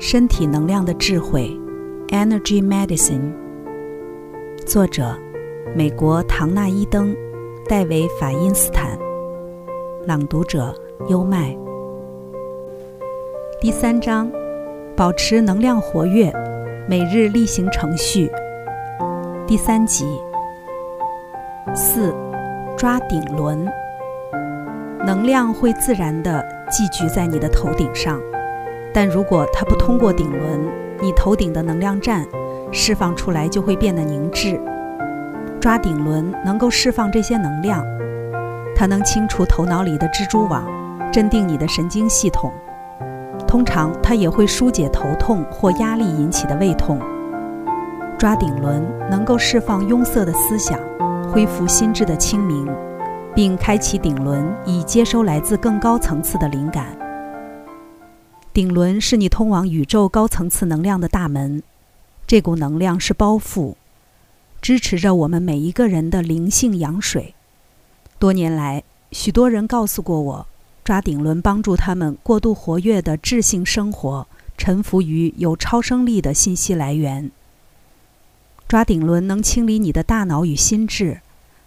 [0.00, 1.50] 身体能量的智慧
[2.10, 3.32] ，Energy Medicine。
[4.64, 5.12] 作者：
[5.74, 7.14] 美国唐纳伊登、
[7.68, 8.96] 戴维法因斯坦。
[10.06, 10.72] 朗读者：
[11.08, 11.56] 优麦。
[13.60, 14.30] 第三章：
[14.96, 16.32] 保持能量活跃，
[16.88, 18.30] 每日例行程序。
[19.48, 20.06] 第三集。
[21.74, 22.14] 四，
[22.76, 23.66] 抓顶轮。
[25.04, 26.40] 能量会自然地
[26.70, 28.20] 寄居在你的头顶上，
[28.98, 30.60] 但如果它不通过顶轮，
[31.00, 32.26] 你头顶的能量站
[32.72, 34.60] 释放出来就会变得凝滞。
[35.60, 37.86] 抓顶轮能够释放这些能量，
[38.74, 40.64] 它能清除头脑里的蜘蛛网，
[41.12, 42.52] 镇定你的神经系统。
[43.46, 46.98] 通常，它也会疏解头痛或压力引起的胃痛。
[48.18, 50.76] 抓顶轮能够释放壅塞的思想，
[51.32, 52.66] 恢复心智的清明。
[53.32, 56.86] 并开启顶轮，以接收来自更高层次的灵感。
[58.58, 61.62] 顶轮是你通往宇宙高层次能量的大门，
[62.26, 63.76] 这股能量是包袱，
[64.60, 67.34] 支持着我们每一个人的灵性羊水。
[68.18, 70.46] 多年来，许多人告诉过我，
[70.82, 77.30] 抓顶轮帮助他们过度活跃的智性生活，臣服于有超生力的信息来源。
[78.66, 81.20] 抓顶轮能清理你的大脑与心智。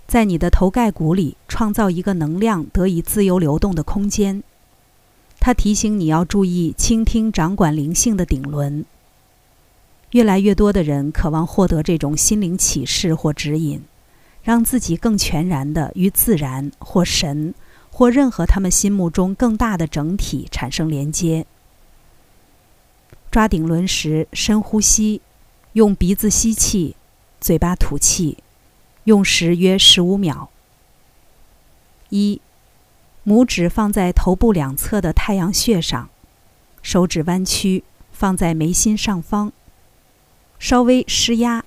[0.08, 4.44] 在你的头盖骨里创造一个能量得以自由流动的空间。
[5.42, 8.86] 它提醒你要注意倾听掌管灵性的顶轮。
[10.12, 13.82] 越来越多的人渴望获得这种心灵启示或指引，
[14.44, 17.54] 让自己更全然地与自然或神
[17.90, 21.46] 或任何他们心目中更大的整体产生连接。
[23.32, 25.22] 抓顶轮时，深呼吸，
[25.74, 26.96] 用鼻子吸气，
[27.40, 28.38] 嘴巴吐气。
[29.06, 30.50] 用时约十五秒。
[32.10, 32.40] 一，
[33.26, 36.10] 拇指放在头部两侧的太阳穴上，
[36.82, 39.52] 手指弯曲放在眉心上方，
[40.58, 41.64] 稍微施压，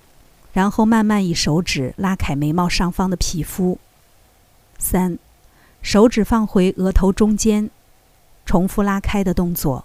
[0.53, 3.79] 然后慢慢以手指拉开眉毛上方的皮肤。
[4.79, 5.19] 三，
[5.81, 7.71] 手指放回额头中间，
[8.45, 9.85] 重复拉开的动作。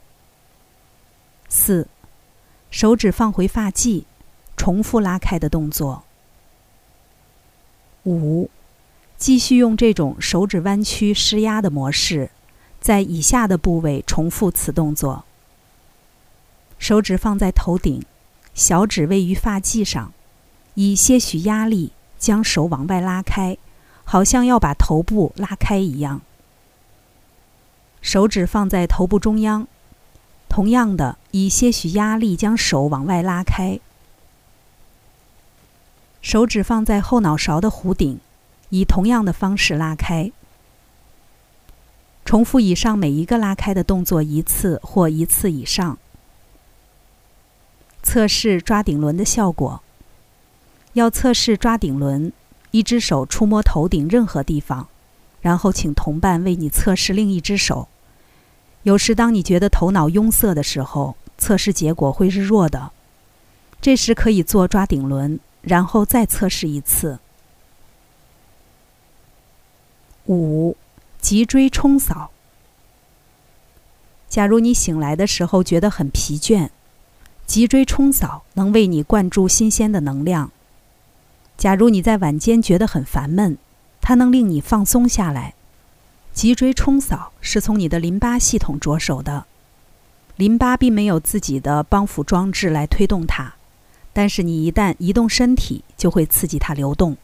[1.48, 1.88] 四，
[2.72, 4.06] 手指放回发际，
[4.58, 6.04] 重复拉开的动作。
[8.06, 8.50] 五，
[9.19, 12.31] 继续用这种手指弯曲施压的模式，
[12.80, 15.25] 在以下的部位重复此动作：
[16.80, 18.02] 手指放在头顶，
[18.53, 20.13] 小指位于发际上，
[20.75, 23.57] 以些许压力将手往外拉开，
[24.06, 26.22] 好像要把头部拉开一样。
[28.01, 29.68] 手指放在头部中央，
[30.47, 33.81] 同样的以些许压力将手往外拉开。
[36.22, 38.22] 手指放在后脑勺的弧顶，
[38.69, 40.31] 以同样的方式拉开。
[42.25, 45.97] 重复以上每一个拉开的动作一次或一次以上。
[48.03, 49.81] 测试抓顶轮的效果。
[50.94, 52.31] 要测试抓顶轮，
[52.72, 54.88] 一只手触摸头顶任何地方，
[55.41, 57.88] 然后请同伴为你测试另一只手。
[58.84, 62.91] 有时，当你觉得头脑壅塞的时候，测试结果会是弱的。
[63.81, 65.40] 这时可以做抓顶轮。
[65.62, 67.19] 然后再测试一次。
[70.30, 70.78] 五，
[71.20, 72.30] 脊椎冲扫。
[74.30, 76.70] 假如你醒来的时候觉得很疲倦，
[77.48, 80.52] 脊椎冲扫能为你灌注新鲜的能量。
[81.58, 83.58] 假如你在晚间觉得很烦闷，
[84.02, 85.56] 它能令你放松下来。
[86.32, 89.48] 脊椎冲扫是从你的淋巴系统着手的，
[90.36, 93.56] 淋巴并没有自己的帮扶装置来推动它。
[94.14, 97.18] 但是你一旦移动身体，就会刺激它流动。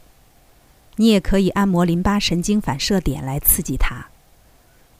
[0.95, 4.07] 你也可以按摩淋巴神经反射点来刺激它。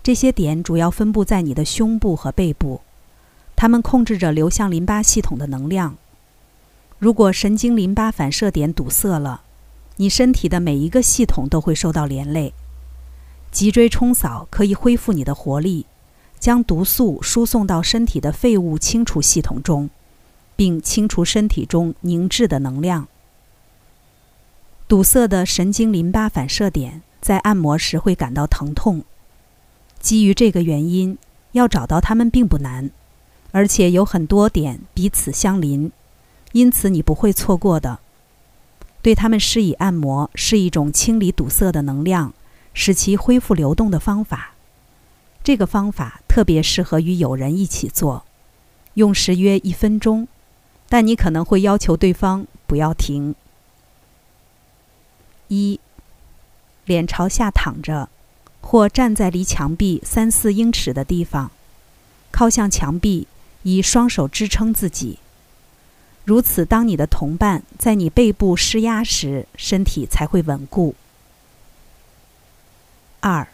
[0.03, 2.81] 这些点主要分布在你的胸部和背部，
[3.56, 5.95] 它们控制着流向淋巴系统的能量。
[7.00, 9.41] 如果神经淋巴反射点堵塞了，
[9.97, 12.53] 你身体的每一个系统都会受到连累。
[13.51, 15.86] 脊椎冲扫可以恢复你的活力，
[16.39, 19.89] 将毒素输送到身体的废物清除系统中。
[20.56, 23.07] 并清除身体中凝滞的能量。
[24.88, 29.04] 堵塞的神经淋巴反射点在按摩时会感到疼痛。
[30.00, 31.18] 基于这个原因，
[31.54, 32.92] 要找到它们并不难，
[33.52, 35.92] 而且有很多点彼此相邻，
[36.52, 37.98] 因此你不会错过的。
[39.02, 42.34] 对它们施以按摩是一种清理堵塞的能量，
[42.76, 44.54] 使其恢复流动的方法。
[45.44, 48.24] 这个方法特别适合与友人一起做，
[48.94, 50.28] 用时约一分钟。
[50.88, 53.34] 但你可能会要求对方不要停。
[55.47, 55.80] 一，
[56.86, 58.09] 脸朝下躺着，
[58.62, 61.51] 或站在离墙壁三四英尺的地方，
[62.31, 63.27] 靠向墙壁，
[63.63, 65.19] 以双手支撑自己。
[66.24, 70.95] 如此，当你的同伴在你背部施压时，身体才会稳固。
[73.19, 73.48] 二，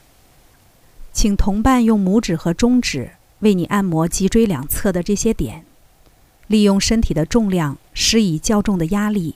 [1.12, 5.66] 请同伴用拇指和中指为你按摩脊椎两侧的这些点，
[6.48, 9.36] 利用身体的重量施以较重的压力，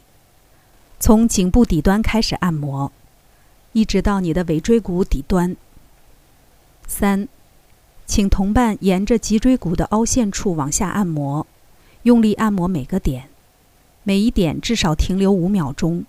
[1.05, 2.91] 从颈部底端开始按摩，
[3.73, 5.55] 一直到你的尾椎骨底端。
[6.87, 7.27] 三，
[8.07, 11.45] 请同伴沿着脊椎骨的凹陷处往下按摩。
[12.01, 13.29] 用力按摩每个点，
[14.01, 16.05] 每一点至少停留五秒钟。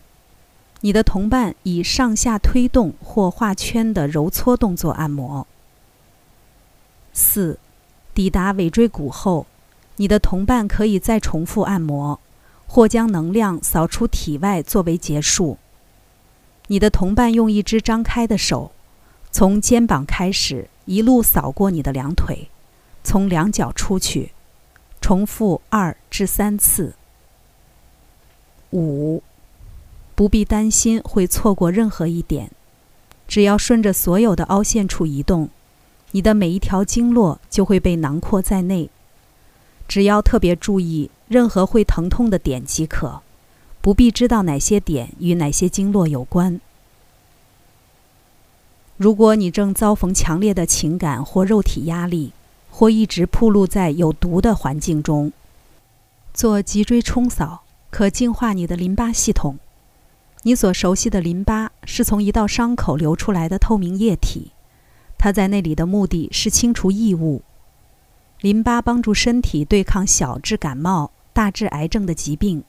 [0.81, 5.47] 你的同伴以上下推动或画圈的揉搓动作按摩。
[7.13, 7.59] 四，
[8.15, 9.47] 抵达尾椎骨后，
[9.97, 12.19] 你的同伴可以再重复按摩，
[12.67, 15.59] 或将能量扫出体外作为结束。
[16.69, 18.73] 你的同伴用一只张开的手，
[19.31, 22.49] 从肩膀开始，一路扫过你的两腿，
[23.05, 24.33] 从两脚出去。
[25.01, 26.95] 重复二至三次。
[28.73, 29.23] 五，
[30.17, 32.51] 不必担心会错过任何一点，
[33.29, 35.49] 只要顺着所有的凹陷处移动，
[36.11, 38.91] 你的每一条经络就会被囊括在内。
[39.89, 43.21] 只要特别注意任何会疼痛的点即可，
[43.81, 46.61] 不必知道哪些点与哪些经络有关。
[48.97, 52.33] 如果你正遭逢强烈的情感或肉体压力，
[52.71, 55.33] 或一直暴露在有毒的环境中，
[56.33, 59.59] 做脊椎冲扫可净化你的淋巴系统。
[60.43, 64.53] 你所熟悉的淋巴是从一道伤口流出来的透明液体，
[65.19, 67.43] 它在那里的目的是清除异物。
[68.41, 72.63] 淋巴帮助身体对抗小至感冒、大至癌症的疾病，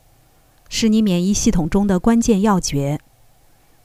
[0.69, 3.00] 是你免疫系统中的关键要诀。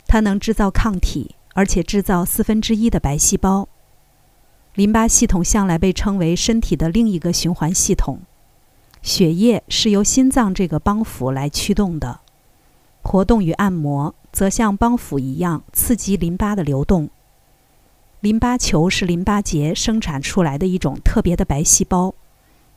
[0.06, 3.69] 它能制造抗体，而且制造四分之一的白细胞。
[4.75, 8.20] 淋巴系统向来被称为身体的另一个循环系统，
[9.02, 12.20] 血液是由心脏这个帮扶来驱动的，
[13.02, 17.11] 活动与按摩则像帮扶一样刺激淋巴的流动。
[18.22, 22.14] 淋巴球是淋巴结生产出来的一种特别的白细胞，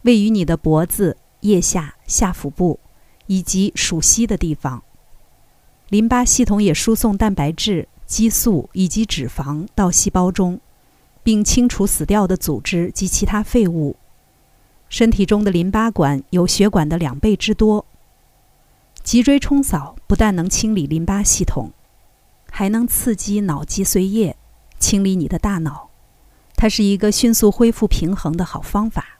[0.01, 2.79] 位于你的脖子、腋下、下腹部
[3.27, 4.83] 以及属膝的地方。
[5.89, 10.59] 淋巴系统也输送蛋白质、激素以及脂肪到细胞中。
[11.25, 13.95] 并清除死掉的组织及其他废物。
[14.89, 17.83] 身体中的淋巴管有血管的两倍之多。
[19.03, 21.71] 脊椎冲扫不但能清理淋巴系统，
[22.51, 24.37] 还能刺激脑脊髓液，
[24.85, 25.89] 清理你的大脑。
[26.55, 29.17] 它是一个迅速恢复平衡的好方法。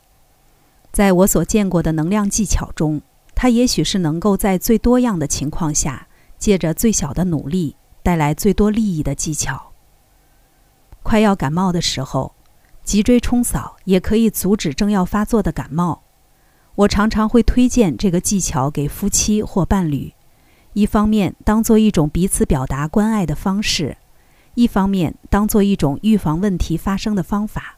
[0.92, 3.02] 在我所见过的能量技巧中，
[3.34, 6.08] 它也许是能够在最多样的情况下，
[6.38, 9.72] 借着最小的努力带来最多利益的技巧。
[11.02, 12.36] 快要感冒的时候，
[12.84, 16.04] 脊椎冲扫也可以阻止正要发作的感冒。
[16.76, 20.14] 我常常会推荐这个技巧给夫妻或伴侣，
[20.74, 23.98] 一方面当做一种彼此表达关爱的方式，
[24.56, 27.78] 一方面当做一种预防问题发生的方法。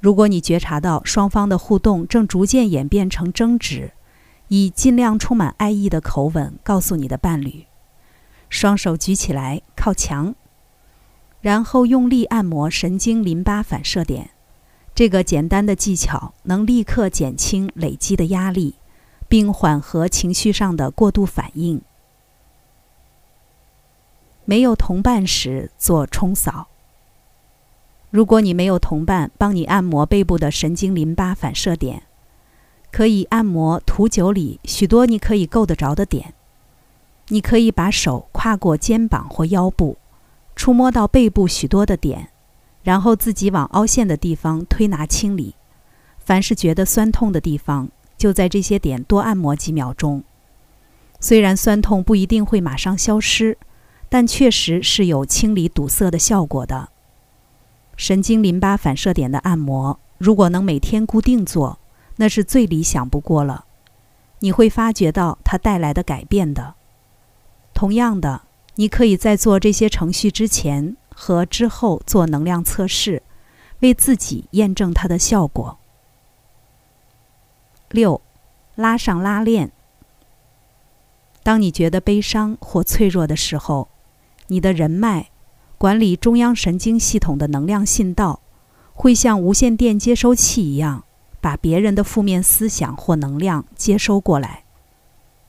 [0.00, 3.92] 如果你觉察到双方的互动正逐渐演变成争执，
[4.48, 7.66] 以尽量充满爱意的口吻告诉你的伴侣
[8.50, 10.34] ：“双手举起来，靠墙。”
[11.40, 14.30] 然后用力按摩神经淋巴反射点，
[14.94, 18.74] 这个简单的技巧能立刻减轻累积的压力，
[19.28, 21.80] 并缓和情绪上的过度反应。
[24.44, 26.68] 没有同伴时做冲扫。
[28.10, 32.02] 如果你没有同伴帮你按摩背部的神经淋巴反射点，
[32.90, 36.34] 可以按摩图九里许多你可以够得着的点。
[37.28, 39.96] 你可以把手跨过肩膀或腰部。
[40.54, 42.28] 触摸到背部许多的点，
[42.82, 45.54] 然后自己往凹陷的地方推拿清理。
[46.18, 50.22] 凡是觉得酸痛的地方，就在这些点多按摩几秒钟。
[51.18, 53.56] 虽然酸痛不一定会马上消失，
[54.12, 56.90] 但确实是有清理堵塞的效果的。
[57.96, 61.78] 神经淋巴反射点的按摩，如果能每天固定做，
[62.16, 63.64] 那是最理想不过了。
[64.40, 66.74] 你会发觉到它带来的改变的。
[67.72, 68.42] 同样的。
[68.74, 73.22] 你可以在做这些程序之前和之后做能量测试，
[73.80, 75.78] 为自己验证它的效果。
[77.90, 78.20] 六，
[78.74, 79.70] 拉上拉链。
[81.42, 83.88] 当你觉得悲伤或脆弱的时候，
[84.48, 85.30] 你的人脉
[85.78, 88.40] 管理中央神经系统的能量信道，
[88.92, 91.04] 会像无线电接收器一样，
[91.40, 94.64] 把别人的负面思想或能量接收过来，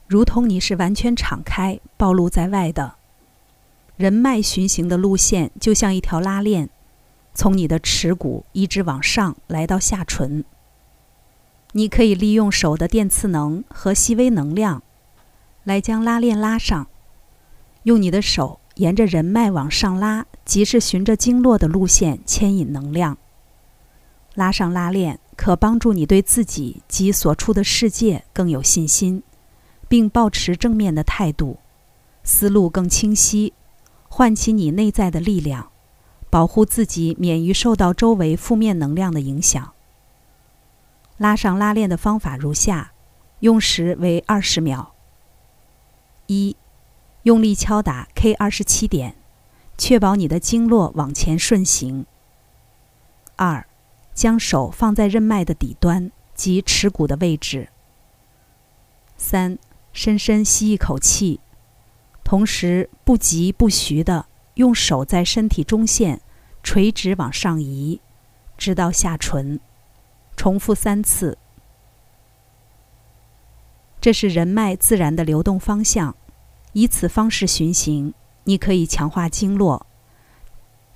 [0.08, 2.96] 如同你是完全敞开、暴露在外的。
[3.96, 6.70] 人脉循行的路线就像一条拉链，
[7.36, 10.44] 从你的耻骨一直往上来到下唇。
[11.74, 14.82] 你可以利用手的电磁能和细微能量，
[15.64, 16.88] 来将拉链拉上。
[17.84, 23.18] 用你的手沿着人脉往上拉，即是循着经络的路线牵引能量。
[24.36, 29.22] 拉上拉链可帮助你对自己及所处的世界更有信心，
[29.88, 31.60] 并保持正面的态度，
[32.24, 33.54] 思路更清晰，
[34.10, 35.70] 唤起你内在的力量，
[36.32, 39.74] 保护自己免于受到周围负面能量的影响。
[41.18, 42.92] 拉上拉链的方法如下：
[43.42, 44.94] 用时为二十秒。
[46.26, 46.56] 一，
[47.24, 49.16] 用力敲打 K 二十七点，
[49.78, 52.06] 确保你的经络往前顺行。
[53.38, 53.66] 二，
[54.14, 57.70] 将手放在任脉的底端及耻骨的位置。
[59.16, 59.58] 三，
[59.94, 61.40] 深深吸一口气，
[62.26, 64.26] 同时不急不徐的
[64.56, 66.20] 用手在身体中线
[66.62, 68.02] 垂直往上移，
[68.58, 69.62] 直到下唇。
[70.36, 71.38] 重复三次，
[74.02, 76.18] 这是人脉自然的流动方向。
[76.74, 78.14] 以此方式循行，
[78.44, 79.86] 你可以强化经络，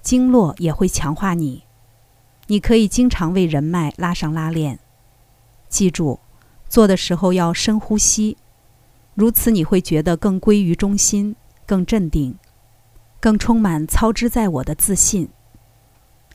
[0.02, 1.64] 经络也会强化你。
[2.48, 4.80] 你可以经常为人脉拉上拉链。
[5.70, 6.20] 记住，
[6.68, 8.38] 做的时候要深呼吸，
[9.14, 12.36] 如此你会觉得更归于中心，更镇定，
[13.20, 15.30] 更充满操之在我的自信。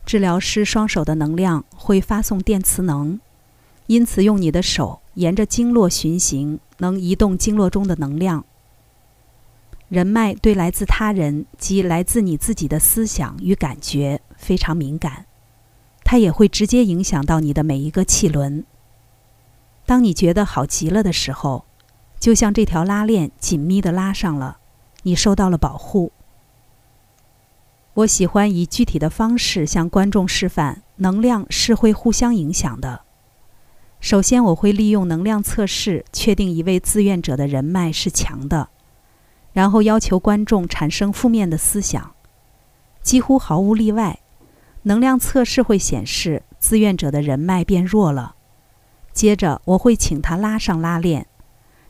[0.05, 3.19] 治疗师双手的能量会发送电磁能，
[3.87, 8.45] 因此用你的手沿着经络循行，能移动经络中的能量。
[9.93, 15.27] 人脉对来自他人及来自你自己的思想与感觉非常敏感，
[16.03, 18.65] 它也会直接影响到你的每一个气轮。
[19.85, 21.67] 当你觉得好极了的时候，
[22.19, 24.57] 就像这条拉链紧密地拉上了，
[25.03, 26.11] 你受到了保护。
[27.93, 33.03] 我喜欢以具体的方式向观众示范，能量是会互相影响的。
[34.01, 38.71] 首先，我会利用能量测试确定一位志愿者的人脉是强的，
[39.53, 42.15] 然后要求观众产生负面的思想。
[43.03, 44.21] 几乎毫无例外，
[44.83, 48.37] 能量测试会显示自愿者的人脉变弱了。
[49.13, 51.27] 接着，我会请他拉上拉链，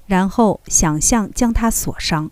[0.06, 2.30] 然后想象将他锁上。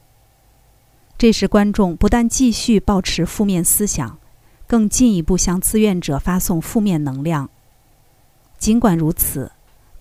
[1.17, 4.19] 这时，观众不但继续保持负面思想，
[4.67, 7.51] 更进一步向志愿者发送负面能量。
[8.59, 9.53] 尽管如此，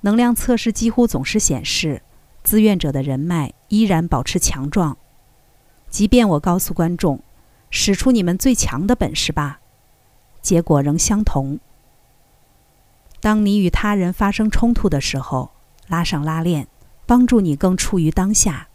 [0.01, 2.01] 能量测试几乎总是显示，
[2.43, 4.97] 志愿者的人脉依然保持强壮。
[5.99, 7.19] 即便我告诉观众，
[7.69, 9.59] 使出你们最强的本事吧，
[10.41, 11.59] 结果仍相同。
[13.19, 15.51] 当你与他人发生冲突的时候，
[15.89, 16.69] 拉上拉链，
[17.05, 18.69] 帮助你更处于当下。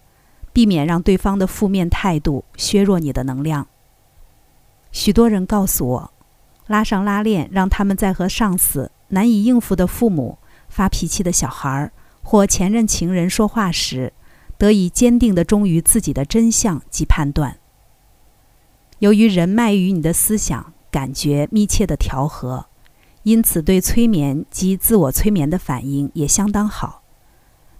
[0.52, 3.68] 避免让对方的负面态度削弱你的能量。
[4.92, 6.12] 许多人告诉我，
[6.66, 10.36] 拉上拉链让他们在和上司、难以应付的父母、
[10.68, 11.90] 发脾气的小孩
[12.22, 14.12] 或前任情人说话时，
[14.58, 17.58] 得以坚定地忠于自己的真相及判断。
[19.00, 22.66] 由于人脉与你的思想、感觉密切的调和，
[23.24, 27.02] 因此对催眠及自我催眠的反应也相当好。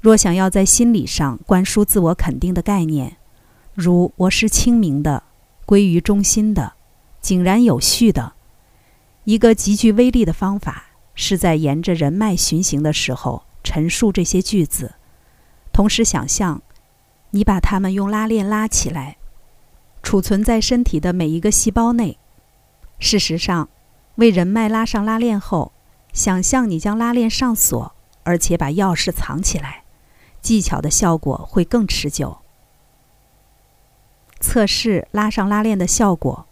[0.00, 3.16] 若想要在心理上灌输自我肯定的概念，
[3.72, 5.22] 如“我是清明的，
[5.64, 6.74] 归于中心的，
[7.22, 8.34] 井然有序的”，
[9.24, 14.94] 一个极具威力的方法是在沿着人脉循行的时候陈述这些句子，
[15.74, 16.62] 同时想象
[17.30, 19.16] 你把它们用拉链拉起来，
[20.04, 22.16] 储存在身体的每一个细胞内。
[23.00, 23.68] 事实上，
[24.14, 25.72] 为人脉拉上拉链后，
[26.12, 29.82] 想象你将拉链上锁，而且把钥匙藏起来。
[30.40, 32.38] 技巧的效果会更持久。
[34.38, 36.46] 测试拉上拉链的效果。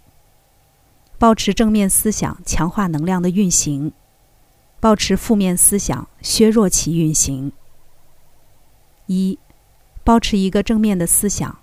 [1.19, 3.93] 保持正面思想，强化能量的运行；
[4.81, 7.53] 保持负面思想，削弱其运行。
[9.13, 9.39] 一，
[10.03, 11.59] 保持一个正面的思想，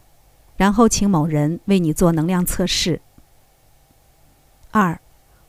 [0.56, 3.02] 然后请某人为你做能量测试。
[4.72, 5.02] 二，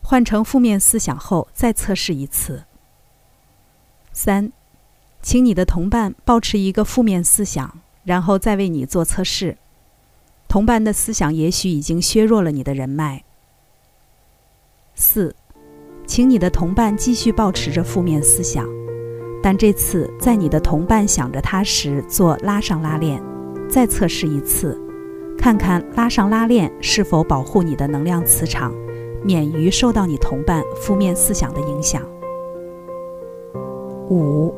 [0.03, 2.65] 换成负面思想后再测试一次。
[4.13, 4.53] 三。
[5.23, 9.59] 请你的同伴保持一个负面思想，然后再为你做测试。
[10.49, 13.23] 同伴的思想也许已经削弱了你的人脉。
[14.95, 15.37] 四，
[16.07, 18.67] 请你的同伴继续保持着负面思想，
[19.43, 23.23] 但这次在你的同伴想着他时做拉上拉链，
[23.69, 24.79] 再测试一次，
[25.39, 28.75] 看看拉上拉链是否保护你的能量磁场，
[29.23, 32.03] 免于受到你同伴负面思想的影响。
[34.11, 34.55] 五。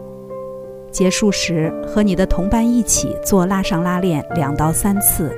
[0.91, 5.35] 结束时，和你的同伴一起做拉上拉链两到三次，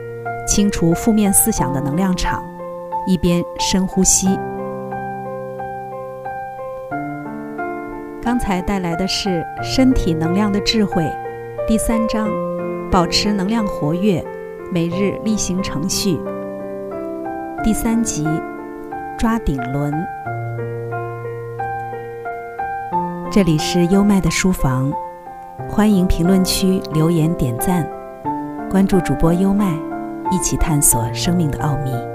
[0.49, 2.43] 清除负面思想的能量场，
[3.07, 4.27] 一边深呼吸。
[8.25, 9.29] 刚才带来的是
[9.63, 11.03] 《身体能量的智慧》
[11.69, 12.27] 第三章，
[12.91, 14.25] 保持能量活跃，
[14.73, 16.19] 每日例行程序。
[17.63, 18.27] 第三集，
[19.19, 19.93] 抓顶轮。
[23.31, 24.91] 这里是优麦的书房，
[25.69, 27.87] 欢迎评论区留言点赞，
[28.71, 29.71] 关注主播优麦，
[30.31, 32.14] 一起探索生命的奥秘。